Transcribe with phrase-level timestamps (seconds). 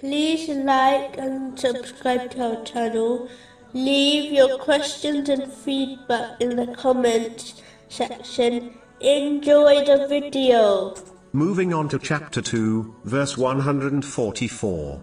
[0.00, 3.30] Please like and subscribe to our channel.
[3.72, 8.74] Leave your questions and feedback in the comments section.
[9.00, 10.94] Enjoy the video.
[11.32, 15.00] Moving on to chapter 2, verse 144.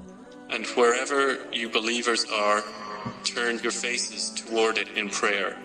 [0.51, 2.63] And wherever you believers are,
[3.23, 5.57] turn your faces toward it in prayer.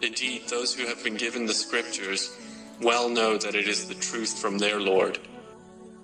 [0.00, 2.38] Indeed, those who have been given the scriptures
[2.80, 5.18] well know that it is the truth from their Lord.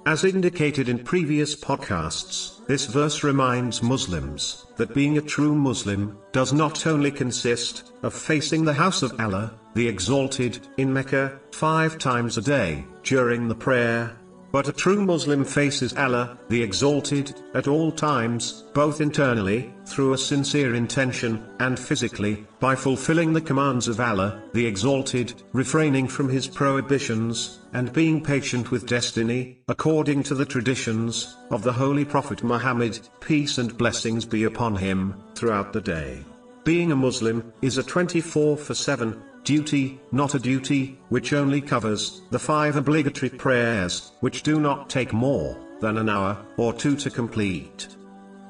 [0.07, 6.55] As indicated in previous podcasts, this verse reminds Muslims that being a true Muslim does
[6.55, 12.39] not only consist of facing the house of Allah, the Exalted, in Mecca, five times
[12.39, 14.17] a day, during the prayer,
[14.53, 20.19] but a true Muslim faces Allah, the Exalted, at all times, both internally, through a
[20.19, 26.47] sincere intention, and physically, by fulfilling the commands of Allah, the Exalted, refraining from His
[26.47, 32.99] prohibitions, and being patient with destiny, according to the traditions, of the Holy Prophet Muhammad,
[33.21, 36.25] peace and blessings be upon him, throughout the day.
[36.65, 42.23] Being a Muslim, is a 24 for 7, duty, not a duty, which only covers
[42.31, 47.11] the five obligatory prayers, which do not take more than an hour or two to
[47.11, 47.89] complete.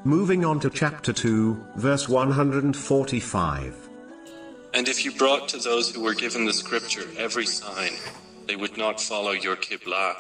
[0.05, 3.89] Moving on to chapter 2, verse 145.
[4.73, 7.93] And if you brought to those who were given the scripture every sign,
[8.47, 10.15] they would not follow your Qibla.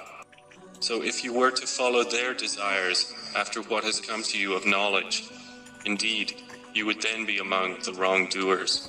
[0.81, 4.67] So if you were to follow their desires after what has come to you of
[4.67, 5.29] knowledge,
[5.85, 6.43] indeed,
[6.75, 8.89] you would then be among the wrongdoers.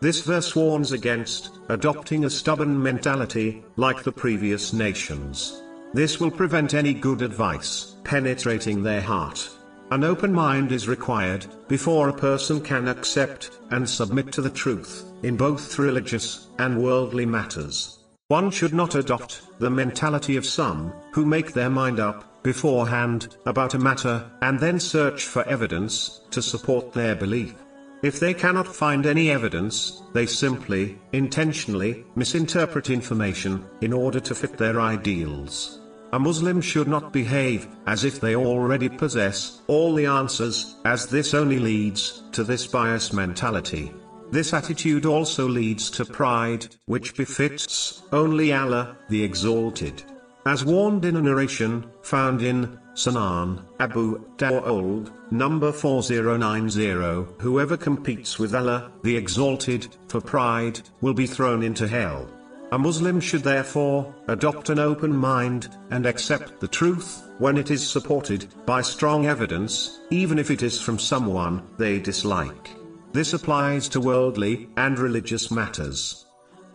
[0.00, 5.62] This verse warns against adopting a stubborn mentality, like the previous nations.
[5.92, 9.50] This will prevent any good advice penetrating their heart.
[9.90, 15.04] An open mind is required before a person can accept and submit to the truth
[15.22, 17.98] in both religious and worldly matters.
[18.28, 23.74] One should not adopt the mentality of some who make their mind up beforehand about
[23.74, 27.54] a matter and then search for evidence to support their belief.
[28.02, 34.56] If they cannot find any evidence, they simply, intentionally, misinterpret information, in order to fit
[34.56, 35.80] their ideals.
[36.12, 41.34] A Muslim should not behave, as if they already possess, all the answers, as this
[41.34, 43.92] only leads, to this bias mentality.
[44.30, 50.02] This attitude also leads to pride, which befits, only Allah, the Exalted.
[50.46, 58.54] As warned in a narration, found in, Sunan, Abu Dawud, number 4090 Whoever competes with
[58.54, 62.26] Allah, the Exalted, for pride, will be thrown into hell.
[62.72, 67.86] A Muslim should therefore, adopt an open mind, and accept the truth, when it is
[67.86, 72.70] supported, by strong evidence, even if it is from someone they dislike.
[73.12, 76.24] This applies to worldly, and religious matters.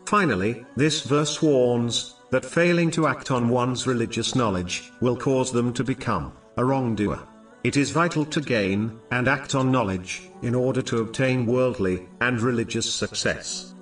[0.06, 5.72] Finally, this verse warns, that failing to act on one's religious knowledge will cause them
[5.72, 7.26] to become a wrongdoer.
[7.64, 12.42] It is vital to gain and act on knowledge in order to obtain worldly and
[12.42, 13.75] religious success.